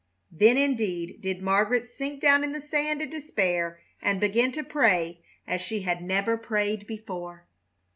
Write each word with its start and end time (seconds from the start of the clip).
Then 0.31 0.57
indeed 0.57 1.21
did 1.21 1.43
Margaret 1.43 1.87
sink 1.87 2.21
down 2.21 2.43
in 2.43 2.53
the 2.53 2.59
sand 2.59 3.03
in 3.03 3.11
despair 3.11 3.79
and 4.01 4.19
begin 4.19 4.51
to 4.53 4.63
pray 4.63 5.19
as 5.45 5.61
she 5.61 5.81
had 5.81 6.01
never 6.01 6.37
prayed 6.37 6.87
before. 6.87 7.45